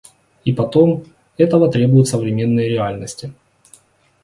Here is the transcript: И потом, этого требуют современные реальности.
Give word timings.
И 0.45 0.51
потом, 0.51 1.03
этого 1.37 1.69
требуют 1.69 2.07
современные 2.07 2.67
реальности. 2.67 3.31